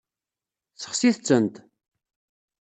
Sexsit-tent. 0.81 1.55